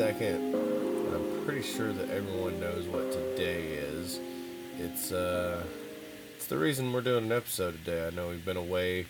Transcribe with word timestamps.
second. 0.00 0.54
I'm 0.54 1.44
pretty 1.44 1.60
sure 1.60 1.92
that 1.92 2.08
everyone 2.08 2.58
knows 2.58 2.86
what 2.86 3.12
today 3.12 3.64
is. 3.74 4.18
It's 4.78 5.12
uh, 5.12 5.62
it's 6.34 6.46
the 6.46 6.56
reason 6.56 6.90
we're 6.90 7.02
doing 7.02 7.24
an 7.24 7.32
episode 7.32 7.72
today. 7.84 8.06
I 8.06 8.08
know 8.08 8.28
we've 8.28 8.42
been 8.42 8.56
away. 8.56 9.04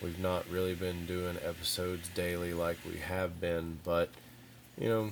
We've 0.00 0.20
not 0.20 0.48
really 0.48 0.76
been 0.76 1.04
doing 1.04 1.36
episodes 1.44 2.08
daily 2.10 2.54
like 2.54 2.76
we 2.88 2.98
have 2.98 3.40
been, 3.40 3.80
but 3.84 4.08
you 4.78 4.88
know, 4.88 5.10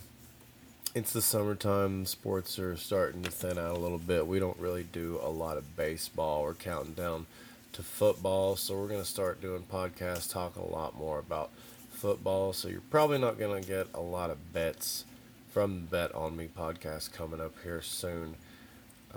it's 0.95 1.13
the 1.13 1.21
summertime. 1.21 2.07
Sports 2.07 2.61
are 2.61 2.77
starting 2.77 3.25
to 3.25 3.31
thin 3.33 3.59
out 3.59 3.77
a 3.77 3.81
little 3.81 3.99
bit. 3.99 4.29
We 4.29 4.39
don't 4.39 4.59
really 4.61 4.85
do 4.85 5.19
a 5.21 5.31
lot 5.31 5.57
of 5.57 5.77
baseball. 5.77 6.45
We're 6.45 6.55
counting 6.55 6.95
down 6.95 7.27
to 7.73 7.83
football, 7.83 8.55
so 8.55 8.79
we're 8.79 8.87
going 8.87 9.03
to 9.03 9.05
start 9.05 9.43
doing 9.43 9.65
podcasts 9.65 10.33
talking 10.33 10.63
a 10.63 10.73
lot 10.73 10.97
more 10.97 11.19
about 11.19 11.51
football. 11.91 12.53
So 12.53 12.69
you're 12.69 12.83
probably 12.89 13.19
not 13.19 13.37
going 13.37 13.61
to 13.61 13.69
get 13.69 13.89
a 13.95 14.01
lot 14.01 14.31
of 14.31 14.53
bets 14.53 15.07
from 15.55 15.87
Bet 15.89 16.13
on 16.17 16.37
Me 16.37 16.49
podcast 16.49 17.13
coming 17.13 17.41
up 17.41 17.55
here 17.63 17.81
soon 17.81 18.35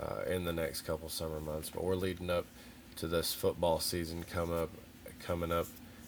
uh, 0.00 0.20
in 0.30 0.44
the 0.44 0.52
next 0.52 0.82
couple 0.82 1.08
summer 1.08 1.40
months. 1.40 1.68
But 1.68 1.82
we're 1.82 1.96
leading 1.96 2.30
up 2.30 2.46
to 2.94 3.08
this 3.08 3.34
football 3.34 3.80
season 3.80 4.22
come 4.22 4.52
up 4.52 4.70
coming 5.18 5.50
up 5.50 5.66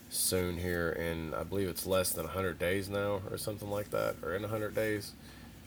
soon 0.08 0.56
here 0.56 0.90
in 0.90 1.34
I 1.34 1.42
believe 1.42 1.66
it's 1.66 1.84
less 1.84 2.12
than 2.12 2.26
100 2.26 2.60
days 2.60 2.88
now 2.88 3.22
or 3.28 3.38
something 3.38 3.68
like 3.68 3.90
that 3.90 4.14
or 4.22 4.36
in 4.36 4.42
100 4.42 4.72
days. 4.72 5.14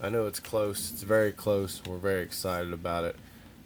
I 0.01 0.07
know 0.07 0.27
it's 0.27 0.39
close. 0.39 0.91
It's 0.93 1.03
very 1.03 1.33
close. 1.33 1.81
We're 1.85 1.97
very 1.97 2.23
excited 2.23 2.71
about 2.71 3.03
it. 3.03 3.17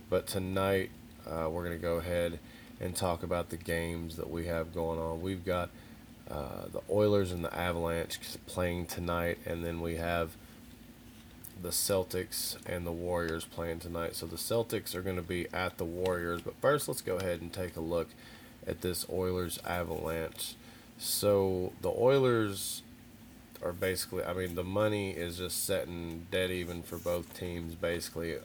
But 0.10 0.26
tonight 0.26 0.90
uh, 1.28 1.48
we're 1.48 1.64
going 1.64 1.78
to 1.78 1.82
go 1.82 1.98
ahead 1.98 2.40
and 2.82 2.96
talk 2.96 3.22
about 3.22 3.50
the 3.50 3.58
games 3.58 4.16
that 4.16 4.32
we 4.32 4.48
have 4.48 4.74
going 4.74 4.98
on. 4.98 5.22
We've 5.22 5.46
got 5.46 5.70
uh, 6.28 6.70
the 6.72 6.82
Oilers 6.90 7.32
and 7.32 7.46
the 7.46 7.56
Avalanche 7.56 8.18
playing 8.48 8.88
tonight, 8.88 9.38
and 9.46 9.64
then 9.64 9.80
we 9.80 9.98
have 9.98 10.36
the 11.62 11.70
Celtics 11.70 12.58
and 12.66 12.86
the 12.86 12.92
Warriors 12.92 13.46
playing 13.46 13.80
tonight. 13.80 14.16
So 14.16 14.26
the 14.26 14.36
Celtics 14.36 14.96
are 14.96 15.02
going 15.02 15.16
to 15.16 15.22
be 15.22 15.48
at 15.54 15.78
the 15.78 15.86
Warriors. 15.86 16.42
But 16.42 16.56
first, 16.62 16.88
let's 16.88 17.02
go 17.02 17.18
ahead 17.18 17.42
and 17.42 17.52
take 17.52 17.76
a 17.76 17.82
look 17.82 18.10
at 18.66 18.82
this 18.82 19.06
Oilers 19.10 19.60
Avalanche. 19.66 20.56
So 20.98 21.74
the 21.82 21.90
Oilers 21.90 22.82
are 23.64 23.74
basically, 23.74 24.24
I 24.24 24.34
mean, 24.34 24.56
the 24.56 24.64
money 24.64 25.12
is 25.12 25.38
just 25.38 25.66
setting 25.66 26.28
dead 26.32 26.52
even 26.52 26.84
for 26.84 26.98
both 26.98 27.38
teams, 27.38 27.76
basically 27.76 28.36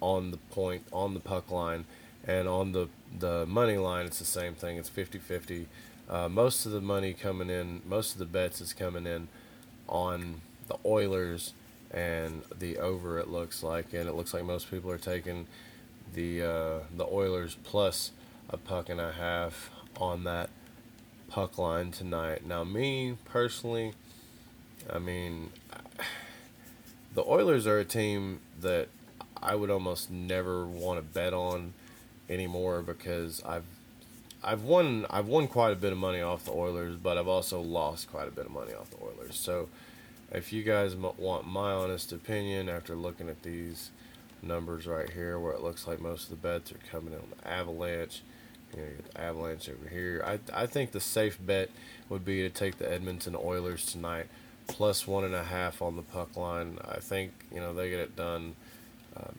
on 0.00 0.30
the 0.30 0.36
point, 0.36 0.82
on 0.92 1.14
the 1.14 1.20
puck 1.20 1.50
line, 1.50 1.84
and 2.26 2.48
on 2.48 2.72
the 2.72 2.88
the 3.18 3.44
money 3.46 3.76
line. 3.76 4.06
It's 4.06 4.18
the 4.18 4.24
same 4.24 4.54
thing. 4.54 4.76
It's 4.76 4.90
50-50. 4.90 5.66
Uh, 6.08 6.28
most 6.28 6.64
of 6.66 6.72
the 6.72 6.80
money 6.80 7.12
coming 7.12 7.50
in, 7.50 7.82
most 7.86 8.12
of 8.12 8.18
the 8.18 8.24
bets 8.24 8.60
is 8.60 8.72
coming 8.72 9.06
in 9.06 9.28
on 9.88 10.40
the 10.68 10.76
Oilers 10.84 11.52
and 11.90 12.42
the 12.58 12.78
over. 12.78 13.18
It 13.18 13.28
looks 13.28 13.62
like, 13.62 13.92
and 13.92 14.08
it 14.08 14.14
looks 14.14 14.34
like 14.34 14.44
most 14.44 14.70
people 14.70 14.90
are 14.90 14.98
taking 14.98 15.46
the 16.14 16.42
uh, 16.42 16.78
the 16.96 17.06
Oilers 17.06 17.56
plus 17.64 18.12
a 18.48 18.56
puck 18.56 18.88
and 18.88 19.00
a 19.00 19.12
half 19.12 19.70
on 19.96 20.24
that 20.24 20.50
puck 21.28 21.58
line 21.58 21.90
tonight. 21.92 22.44
Now, 22.44 22.64
me 22.64 23.16
personally, 23.24 23.92
I 24.92 24.98
mean, 24.98 25.50
the 27.14 27.24
Oilers 27.24 27.66
are 27.66 27.78
a 27.78 27.84
team 27.84 28.40
that 28.60 28.88
I 29.42 29.54
would 29.54 29.70
almost 29.70 30.10
never 30.10 30.66
want 30.66 30.98
to 30.98 31.02
bet 31.02 31.32
on 31.32 31.72
anymore 32.28 32.82
because 32.82 33.42
I've 33.44 33.64
I've 34.42 34.62
won 34.62 35.06
I've 35.10 35.28
won 35.28 35.48
quite 35.48 35.72
a 35.72 35.76
bit 35.76 35.92
of 35.92 35.98
money 35.98 36.20
off 36.20 36.44
the 36.44 36.52
Oilers, 36.52 36.96
but 36.96 37.18
I've 37.18 37.28
also 37.28 37.60
lost 37.60 38.10
quite 38.10 38.28
a 38.28 38.30
bit 38.30 38.46
of 38.46 38.52
money 38.52 38.72
off 38.72 38.90
the 38.90 38.96
Oilers. 39.02 39.36
So, 39.38 39.68
if 40.32 40.52
you 40.52 40.62
guys 40.62 40.94
want 40.94 41.46
my 41.46 41.72
honest 41.72 42.12
opinion 42.12 42.68
after 42.68 42.94
looking 42.94 43.28
at 43.28 43.42
these 43.42 43.90
numbers 44.42 44.86
right 44.86 45.10
here, 45.10 45.38
where 45.38 45.52
it 45.52 45.62
looks 45.62 45.86
like 45.86 46.00
most 46.00 46.24
of 46.24 46.30
the 46.30 46.48
bets 46.48 46.72
are 46.72 46.78
coming 46.90 47.12
in 47.12 47.18
on 47.18 47.32
the 47.42 47.48
Avalanche, 47.48 48.22
you 48.72 48.80
know, 48.80 48.88
you 48.88 48.96
get 48.96 49.12
the 49.12 49.20
Avalanche 49.20 49.68
over 49.68 49.88
here. 49.88 50.22
I 50.24 50.62
I 50.62 50.66
think 50.66 50.92
the 50.92 51.00
safe 51.00 51.38
bet 51.44 51.70
would 52.08 52.24
be 52.24 52.42
to 52.42 52.50
take 52.50 52.78
the 52.78 52.90
Edmonton 52.90 53.36
Oilers 53.36 53.86
tonight, 53.86 54.26
plus 54.66 55.06
one 55.06 55.24
and 55.24 55.34
a 55.34 55.44
half 55.44 55.82
on 55.82 55.96
the 55.96 56.02
puck 56.02 56.36
line. 56.36 56.78
I 56.88 56.98
think 56.98 57.32
you 57.52 57.60
know 57.60 57.74
they 57.74 57.90
get 57.90 58.00
it 58.00 58.16
done. 58.16 58.54
Um, 59.16 59.34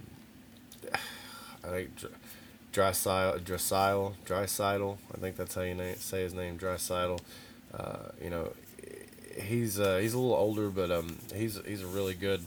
I 1.63 1.68
think 1.68 1.91
Draisaitl, 2.73 3.41
Draisaitl, 3.41 4.16
Draisaitl. 4.25 4.97
I 5.13 5.18
think 5.19 5.35
that's 5.35 5.56
how 5.56 5.62
you 5.62 5.78
say 5.97 6.23
his 6.23 6.34
name, 6.34 6.58
Draisaitl. 6.58 7.19
Uh, 7.73 8.09
you 8.22 8.29
know, 8.29 8.52
he's 9.40 9.80
uh, 9.80 9.97
he's 9.97 10.14
a 10.14 10.19
little 10.19 10.36
older, 10.36 10.69
but 10.69 10.92
um, 10.92 11.18
he's 11.36 11.59
he's 11.66 11.81
a 11.81 11.88
really 11.88 12.14
good, 12.14 12.46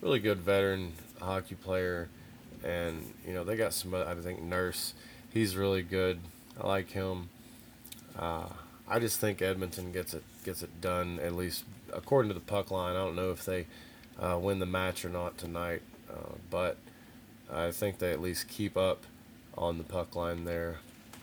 really 0.00 0.18
good 0.18 0.38
veteran 0.38 0.92
hockey 1.20 1.54
player, 1.54 2.08
and 2.64 3.12
you 3.26 3.34
know 3.34 3.44
they 3.44 3.56
got 3.56 3.72
some. 3.72 3.94
I 3.94 4.14
think 4.14 4.42
Nurse, 4.42 4.94
he's 5.32 5.56
really 5.56 5.82
good. 5.82 6.20
I 6.60 6.66
like 6.66 6.90
him. 6.90 7.28
Uh, 8.18 8.48
I 8.88 8.98
just 8.98 9.20
think 9.20 9.42
Edmonton 9.42 9.92
gets 9.92 10.14
it 10.14 10.24
gets 10.44 10.62
it 10.62 10.80
done 10.80 11.18
at 11.20 11.34
least 11.34 11.64
according 11.92 12.28
to 12.30 12.34
the 12.34 12.40
puck 12.40 12.70
line. 12.70 12.96
I 12.96 12.98
don't 12.98 13.16
know 13.16 13.30
if 13.30 13.44
they 13.44 13.66
uh, 14.18 14.38
win 14.40 14.58
the 14.58 14.66
match 14.66 15.04
or 15.04 15.08
not 15.08 15.38
tonight, 15.38 15.82
uh, 16.10 16.34
but 16.50 16.76
I 17.52 17.70
think 17.70 17.98
they 17.98 18.12
at 18.12 18.20
least 18.20 18.48
keep 18.48 18.76
up 18.76 19.04
on 19.56 19.78
the 19.78 19.84
puck 19.84 20.14
line 20.16 20.44
there, 20.44 20.78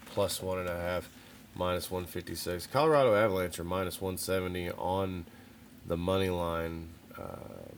plus 0.06 0.42
one 0.42 0.60
and 0.60 0.70
a 0.70 0.80
half, 0.80 1.10
minus 1.56 1.90
156. 1.90 2.68
Colorado 2.68 3.16
Avalanche 3.16 3.60
are 3.60 3.64
minus 3.64 4.02
170 4.02 4.72
on 4.72 5.26
the 5.86 5.98
money 5.98 6.30
line, 6.30 6.90
uh, 7.18 7.72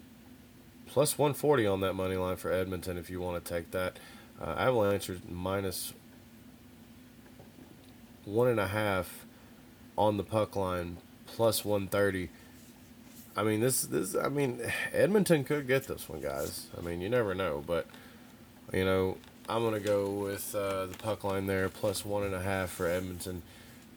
plus 0.88 1.18
140 1.18 1.68
on 1.68 1.82
that 1.82 1.94
money 1.94 2.16
line 2.16 2.36
for 2.36 2.52
Edmonton 2.52 2.98
if 2.98 3.10
you 3.10 3.22
want 3.22 3.44
to 3.44 3.54
take 3.54 3.72
that. 3.72 3.98
Uh, 4.42 4.56
Avalanche 4.58 5.10
are 5.10 5.20
minus 5.30 5.94
one 8.26 8.48
and 8.48 8.60
a 8.60 8.68
half 8.68 9.26
on 9.98 10.18
the 10.18 10.24
puck 10.24 10.56
line, 10.56 10.98
plus 11.26 11.64
130. 11.64 12.30
I 13.36 13.44
mean, 13.44 13.60
this 13.60 13.84
this 13.84 14.16
I 14.16 14.30
mean, 14.30 14.60
Edmonton 14.92 15.44
could 15.44 15.68
get 15.68 15.88
this 15.88 16.10
one, 16.10 16.22
guys. 16.22 16.68
I 16.78 16.82
mean, 16.82 17.02
you 17.02 17.10
never 17.10 17.36
know, 17.36 17.64
but 17.66 17.86
you 18.74 18.84
know, 18.84 19.18
I'm 19.48 19.64
gonna 19.64 19.80
go 19.80 20.10
with 20.10 20.56
uh, 20.56 20.88
the 20.88 20.98
puck 20.98 21.24
line 21.24 21.46
there, 21.46 21.70
plus 21.70 22.04
one 22.04 22.24
and 22.24 22.34
a 22.34 22.42
half 22.42 22.72
for 22.72 22.88
Edmonton 22.88 23.44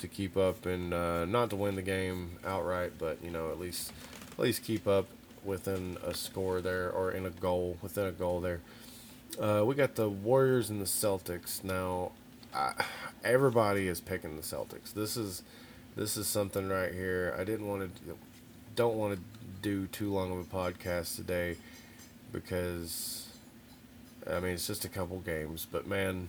to 0.01 0.09
keep 0.09 0.37
up 0.37 0.67
and 0.67 0.93
uh, 0.93 1.25
not 1.25 1.51
to 1.51 1.57
win 1.57 1.77
the 1.77 1.83
game 1.83 2.39
outright, 2.45 2.93
but 2.99 3.19
you 3.23 3.31
know 3.31 3.51
at 3.51 3.59
least 3.59 3.93
at 4.33 4.39
least 4.39 4.65
keep 4.65 4.87
up 4.87 5.07
within 5.45 5.97
a 6.05 6.15
score 6.15 6.61
there 6.61 6.91
or 6.91 7.13
in 7.13 7.27
a 7.27 7.31
goal 7.31 7.77
within 7.83 8.07
a 8.07 8.13
goal 8.13 8.41
there. 8.41 8.61
Uh, 9.41 9.63
we 9.65 9.75
got 9.75 9.95
the 9.95 10.09
Warriors 10.09 10.71
and 10.71 10.81
the 10.81 10.87
Celtics 10.87 11.63
now. 11.63 12.13
I, 12.53 12.85
everybody 13.23 13.87
is 13.87 14.01
picking 14.01 14.37
the 14.37 14.43
Celtics. 14.43 14.93
This 14.93 15.17
is 15.17 15.43
this 15.97 16.17
is 16.17 16.27
something 16.27 16.69
right 16.69 16.93
here. 16.93 17.35
I 17.39 17.45
didn't 17.45 17.69
want 17.69 17.95
to 18.07 18.17
don't 18.75 18.97
want 18.97 19.15
to 19.15 19.21
do 19.63 19.87
too 19.89 20.13
long 20.13 20.33
of 20.33 20.39
a 20.39 20.45
podcast 20.45 21.17
today 21.17 21.57
because 22.33 23.29
I 24.29 24.41
mean, 24.41 24.53
it's 24.53 24.67
just 24.67 24.85
a 24.85 24.89
couple 24.89 25.19
games, 25.21 25.67
but 25.71 25.87
man, 25.87 26.29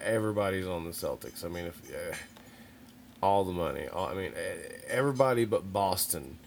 everybody's 0.00 0.66
on 0.66 0.84
the 0.84 0.90
Celtics. 0.90 1.44
I 1.44 1.48
mean, 1.48 1.66
if 1.66 1.80
uh, 1.90 2.16
all 3.22 3.44
the 3.44 3.52
money, 3.52 3.86
all, 3.88 4.06
I 4.06 4.14
mean, 4.14 4.32
everybody 4.88 5.44
but 5.44 5.72
Boston 5.72 6.38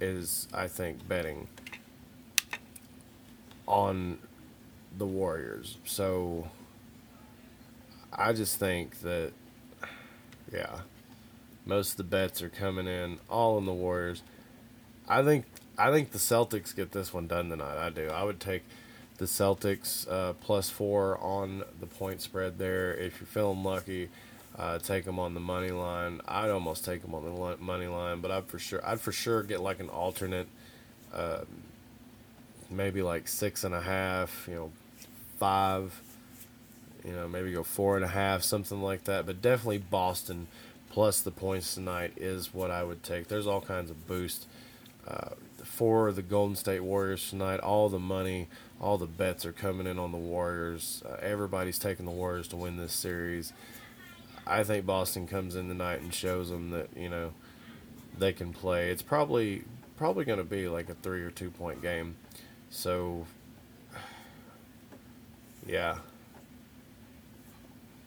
is, 0.00 0.48
I 0.52 0.68
think, 0.68 1.06
betting 1.08 1.48
on 3.66 4.18
the 4.96 5.06
Warriors. 5.06 5.78
So 5.84 6.48
I 8.12 8.32
just 8.32 8.58
think 8.58 9.00
that, 9.00 9.32
yeah, 10.52 10.80
most 11.64 11.92
of 11.92 11.96
the 11.96 12.04
bets 12.04 12.42
are 12.42 12.48
coming 12.48 12.86
in 12.86 13.18
all 13.28 13.58
in 13.58 13.64
the 13.64 13.72
Warriors. 13.72 14.22
I 15.08 15.22
think 15.22 15.46
I 15.78 15.90
think 15.90 16.10
the 16.10 16.18
Celtics 16.18 16.74
get 16.74 16.92
this 16.92 17.14
one 17.14 17.26
done 17.26 17.48
tonight. 17.48 17.78
I 17.78 17.90
do. 17.90 18.08
I 18.08 18.24
would 18.24 18.40
take 18.40 18.62
the 19.18 19.24
Celtics 19.24 20.10
uh, 20.10 20.34
plus 20.34 20.68
four 20.68 21.18
on 21.18 21.64
the 21.80 21.86
point 21.86 22.20
spread 22.20 22.58
there. 22.58 22.92
If 22.94 23.20
you're 23.20 23.26
feeling 23.26 23.62
lucky, 23.62 24.08
uh, 24.58 24.78
take 24.78 25.04
them 25.04 25.18
on 25.18 25.34
the 25.34 25.40
money 25.40 25.70
line. 25.70 26.20
I'd 26.26 26.50
almost 26.50 26.84
take 26.84 27.02
them 27.02 27.14
on 27.14 27.24
the 27.24 27.56
money 27.58 27.86
line, 27.86 28.20
but 28.20 28.30
I'd 28.30 28.46
for 28.46 28.58
sure 28.58 28.86
I'd 28.86 29.00
for 29.00 29.12
sure 29.12 29.42
get 29.42 29.60
like 29.60 29.80
an 29.80 29.88
alternate, 29.88 30.48
uh, 31.12 31.40
maybe 32.70 33.02
like 33.02 33.28
six 33.28 33.64
and 33.64 33.74
a 33.74 33.80
half, 33.80 34.46
you 34.48 34.54
know, 34.54 34.72
five, 35.38 36.00
you 37.04 37.12
know, 37.12 37.28
maybe 37.28 37.52
go 37.52 37.62
four 37.62 37.96
and 37.96 38.04
a 38.04 38.08
half, 38.08 38.42
something 38.42 38.82
like 38.82 39.04
that. 39.04 39.26
But 39.26 39.42
definitely 39.42 39.78
Boston 39.78 40.48
plus 40.90 41.22
the 41.22 41.30
points 41.30 41.74
tonight 41.74 42.12
is 42.16 42.52
what 42.52 42.70
I 42.70 42.84
would 42.84 43.02
take. 43.02 43.28
There's 43.28 43.46
all 43.46 43.62
kinds 43.62 43.90
of 43.90 44.06
boost. 44.06 44.46
Uh, 45.06 45.30
for 45.64 46.12
the 46.12 46.22
Golden 46.22 46.56
State 46.56 46.80
Warriors 46.80 47.30
tonight. 47.30 47.60
All 47.60 47.88
the 47.88 47.98
money, 47.98 48.48
all 48.80 48.98
the 48.98 49.06
bets 49.06 49.46
are 49.46 49.52
coming 49.52 49.86
in 49.86 49.98
on 49.98 50.12
the 50.12 50.18
Warriors. 50.18 51.02
Uh, 51.08 51.16
everybody's 51.20 51.78
taking 51.78 52.04
the 52.04 52.12
Warriors 52.12 52.48
to 52.48 52.56
win 52.56 52.76
this 52.76 52.92
series. 52.92 53.52
I 54.46 54.64
think 54.64 54.86
Boston 54.86 55.26
comes 55.26 55.54
in 55.54 55.68
tonight 55.68 56.00
and 56.00 56.12
shows 56.12 56.50
them 56.50 56.70
that 56.70 56.88
you 56.96 57.08
know 57.08 57.32
they 58.18 58.32
can 58.32 58.52
play. 58.52 58.90
It's 58.90 59.02
probably 59.02 59.64
probably 59.96 60.24
going 60.24 60.38
to 60.38 60.44
be 60.44 60.68
like 60.68 60.88
a 60.88 60.94
three 60.94 61.22
or 61.22 61.30
two 61.30 61.50
point 61.50 61.82
game. 61.82 62.16
So, 62.70 63.26
yeah. 65.66 65.98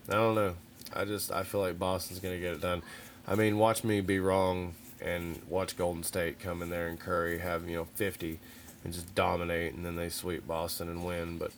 I 0.10 0.14
don't 0.14 0.36
know. 0.36 0.56
I 0.94 1.06
just 1.06 1.32
I 1.32 1.44
feel 1.44 1.62
like 1.62 1.80
Boston's 1.80 2.20
going 2.20 2.36
to 2.36 2.40
get 2.40 2.54
it 2.54 2.62
done. 2.62 2.84
I 3.28 3.36
mean, 3.36 3.58
watch 3.58 3.84
me 3.84 4.02
be 4.02 4.20
wrong 4.20 4.76
and 5.02 5.42
watch 5.50 5.78
Golden 5.78 6.04
State 6.04 6.40
come 6.40 6.62
in 6.62 6.70
there 6.70 6.88
and 6.88 7.00
Curry 7.00 7.40
have 7.40 7.68
you 7.68 7.76
know 7.76 7.88
50 7.96 8.40
and 8.84 8.94
just 8.94 9.16
dominate, 9.16 9.74
and 9.74 9.84
then 9.84 9.96
they 9.96 10.10
sweep 10.10 10.48
Boston 10.48 10.90
and 10.90 11.04
win. 11.04 11.38
But 11.38 11.52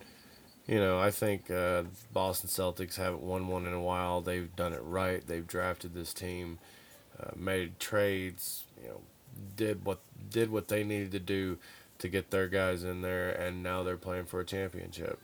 you 0.67 0.79
know, 0.79 0.99
I 0.99 1.11
think 1.11 1.49
uh, 1.49 1.83
Boston 2.11 2.49
Celtics 2.49 2.97
haven't 2.97 3.21
won 3.21 3.47
one 3.47 3.65
in 3.65 3.73
a 3.73 3.81
while. 3.81 4.21
They've 4.21 4.53
done 4.55 4.73
it 4.73 4.81
right. 4.83 5.25
They've 5.25 5.47
drafted 5.47 5.93
this 5.93 6.13
team, 6.13 6.59
uh, 7.19 7.31
made 7.35 7.79
trades. 7.79 8.65
You 8.81 8.89
know, 8.89 9.01
did 9.55 9.85
what 9.85 9.99
did 10.29 10.51
what 10.51 10.67
they 10.67 10.83
needed 10.83 11.11
to 11.13 11.19
do 11.19 11.57
to 11.99 12.09
get 12.09 12.31
their 12.31 12.47
guys 12.47 12.83
in 12.83 13.01
there, 13.01 13.31
and 13.31 13.63
now 13.63 13.81
they're 13.81 13.97
playing 13.97 14.25
for 14.25 14.41
a 14.41 14.45
championship. 14.45 15.19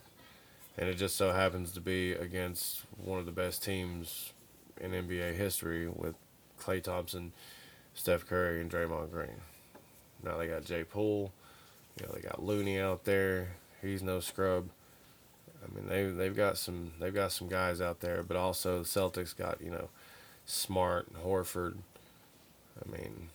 And 0.78 0.90
it 0.90 0.96
just 0.96 1.18
so 1.18 1.34
happens 1.34 1.72
to 1.74 1.82
be 1.82 2.14
against 2.14 2.84
one 2.98 3.20
of 3.20 3.26
the 3.26 3.32
best 3.32 3.64
teams 3.64 4.32
in 4.80 4.92
NBA 4.92 5.36
history 5.36 5.88
with 5.88 6.16
Klay 6.60 6.82
Thompson, 6.82 7.32
Steph 7.94 8.26
Curry, 8.26 8.62
and 8.62 8.72
Draymond 8.72 9.12
Green. 9.12 9.42
Now 10.24 10.38
they 10.38 10.48
got 10.48 10.64
Jay 10.64 10.84
Poole. 10.84 11.32
You 12.00 12.08
know, 12.08 12.14
they 12.14 12.22
got 12.22 12.42
Looney 12.42 12.80
out 12.80 13.04
there. 13.04 13.58
He's 13.82 14.02
no 14.02 14.20
scrub. 14.20 14.70
I 15.64 15.76
mean, 15.76 15.88
they 15.88 16.06
they've 16.06 16.36
got 16.36 16.58
some 16.58 16.92
they've 17.00 17.14
got 17.14 17.32
some 17.32 17.48
guys 17.48 17.82
out 17.82 18.02
there, 18.02 18.24
but 18.24 18.38
also 18.38 18.80
the 18.80 18.86
Celtics 18.86 19.36
got 19.36 19.62
you 19.62 19.72
know, 19.72 19.90
Smart, 20.46 21.08
Horford. 21.24 21.78
I 22.84 22.92
mean, 22.92 23.30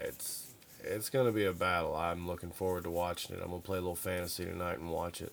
it's 0.00 0.52
it's 0.84 1.10
going 1.10 1.26
to 1.26 1.32
be 1.32 1.44
a 1.44 1.52
battle. 1.52 1.94
I'm 1.94 2.26
looking 2.26 2.50
forward 2.50 2.84
to 2.84 2.90
watching 2.90 3.36
it. 3.36 3.40
I'm 3.42 3.50
going 3.50 3.60
to 3.62 3.66
play 3.66 3.78
a 3.78 3.80
little 3.80 3.94
fantasy 3.94 4.44
tonight 4.44 4.78
and 4.78 4.90
watch 4.90 5.20
it. 5.20 5.32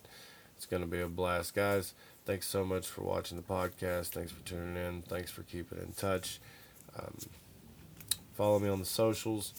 It's 0.56 0.66
going 0.66 0.82
to 0.82 0.88
be 0.88 1.02
a 1.02 1.08
blast, 1.08 1.56
guys. 1.56 1.94
Thanks 2.26 2.48
so 2.48 2.64
much 2.64 2.88
for 2.88 3.02
watching 3.02 3.38
the 3.38 3.44
podcast. 3.44 4.10
Thanks 4.10 4.32
for 4.32 4.46
tuning 4.46 4.76
in. 4.76 5.02
Thanks 5.02 5.32
for 5.32 5.44
keeping 5.44 5.80
in 5.80 5.94
touch. 5.94 6.40
Um, 6.98 7.18
follow 8.36 8.60
me 8.60 8.70
on 8.70 8.80
the 8.80 8.86
socials. 8.86 9.54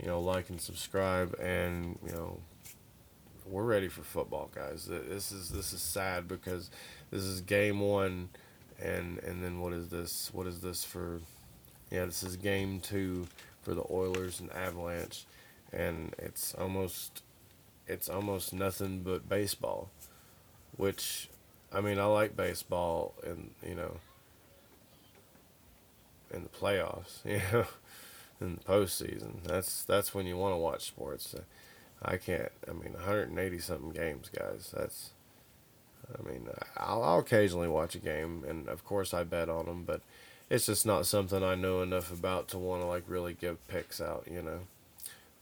You 0.00 0.08
know, 0.08 0.20
like 0.20 0.50
and 0.50 0.60
subscribe, 0.60 1.34
and 1.40 1.98
you 2.04 2.12
know, 2.12 2.40
we're 3.48 3.64
ready 3.64 3.88
for 3.88 4.02
football, 4.02 4.50
guys. 4.54 4.86
This 4.86 5.32
is 5.32 5.50
this 5.50 5.72
is 5.72 5.80
sad 5.80 6.28
because 6.28 6.70
this 7.10 7.22
is 7.22 7.40
game 7.40 7.80
one, 7.80 8.28
and 8.80 9.18
and 9.20 9.42
then 9.42 9.60
what 9.60 9.72
is 9.72 9.88
this? 9.88 10.30
What 10.32 10.46
is 10.46 10.60
this 10.60 10.84
for? 10.84 11.20
Yeah, 11.90 12.06
this 12.06 12.22
is 12.22 12.36
game 12.36 12.80
two 12.80 13.28
for 13.62 13.74
the 13.74 13.84
Oilers 13.90 14.40
and 14.40 14.52
Avalanche, 14.52 15.24
and 15.72 16.14
it's 16.18 16.54
almost 16.54 17.22
it's 17.86 18.08
almost 18.08 18.52
nothing 18.52 19.02
but 19.02 19.28
baseball, 19.28 19.90
which 20.76 21.28
I 21.72 21.80
mean 21.80 21.98
I 21.98 22.06
like 22.06 22.36
baseball 22.36 23.14
and 23.24 23.50
you 23.66 23.74
know 23.74 23.96
in 26.32 26.42
the 26.42 26.48
playoffs, 26.48 27.18
you 27.24 27.40
know, 27.52 27.66
in 28.40 28.56
the 28.56 28.60
postseason. 28.62 29.42
That's 29.44 29.84
that's 29.84 30.14
when 30.14 30.26
you 30.26 30.36
want 30.36 30.54
to 30.54 30.58
watch 30.58 30.84
sports. 30.86 31.34
I 32.02 32.16
can't. 32.16 32.52
I 32.68 32.72
mean, 32.72 32.92
180 32.92 33.58
something 33.58 33.90
games, 33.90 34.30
guys. 34.36 34.72
That's. 34.76 35.10
I 36.16 36.28
mean, 36.28 36.48
I'll, 36.76 37.02
I'll 37.02 37.18
occasionally 37.18 37.68
watch 37.68 37.94
a 37.96 37.98
game, 37.98 38.44
and 38.46 38.68
of 38.68 38.84
course 38.84 39.12
I 39.12 39.24
bet 39.24 39.48
on 39.48 39.66
them, 39.66 39.82
but 39.84 40.02
it's 40.48 40.66
just 40.66 40.86
not 40.86 41.06
something 41.06 41.42
I 41.42 41.56
know 41.56 41.82
enough 41.82 42.12
about 42.12 42.48
to 42.48 42.58
want 42.58 42.82
to 42.82 42.86
like 42.86 43.02
really 43.08 43.34
give 43.34 43.66
picks 43.66 44.00
out, 44.00 44.26
you 44.30 44.40
know. 44.40 44.60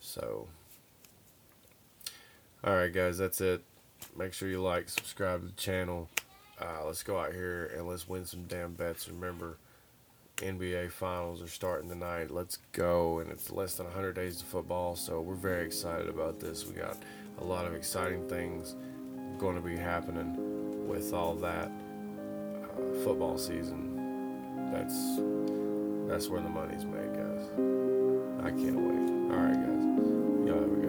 So, 0.00 0.48
all 2.62 2.74
right, 2.74 2.92
guys, 2.92 3.18
that's 3.18 3.40
it. 3.40 3.62
Make 4.16 4.32
sure 4.32 4.48
you 4.48 4.62
like, 4.62 4.88
subscribe 4.88 5.40
to 5.40 5.46
the 5.48 5.52
channel. 5.52 6.08
Uh, 6.60 6.86
let's 6.86 7.02
go 7.02 7.18
out 7.18 7.32
here 7.32 7.70
and 7.76 7.86
let's 7.86 8.08
win 8.08 8.24
some 8.24 8.44
damn 8.44 8.72
bets. 8.72 9.08
Remember, 9.08 9.56
NBA 10.38 10.90
finals 10.90 11.42
are 11.42 11.48
starting 11.48 11.88
tonight. 11.88 12.30
Let's 12.30 12.58
go. 12.72 13.20
And 13.20 13.30
it's 13.30 13.50
less 13.50 13.76
than 13.76 13.86
100 13.86 14.14
days 14.14 14.38
to 14.38 14.44
football, 14.44 14.96
so 14.96 15.20
we're 15.20 15.34
very 15.34 15.64
excited 15.64 16.08
about 16.08 16.40
this. 16.40 16.66
We 16.66 16.74
got 16.74 16.96
a 17.38 17.44
lot 17.44 17.66
of 17.66 17.74
exciting 17.74 18.28
things 18.28 18.76
going 19.38 19.56
to 19.56 19.62
be 19.62 19.76
happening 19.76 20.86
with 20.88 21.12
all 21.12 21.34
that 21.34 21.70
uh, 22.62 23.02
football 23.02 23.36
season 23.38 23.94
that's 24.74 25.20
that's 26.08 26.28
where 26.28 26.40
the 26.40 26.48
money's 26.48 26.84
made, 26.84 27.14
guys. 27.14 27.46
I 28.42 28.50
can't 28.50 28.76
wait. 28.76 29.32
All 29.32 29.40
right, 29.40 29.54
guys. 29.54 29.84
Y'all 30.46 30.60
have 30.60 30.72
a 30.72 30.82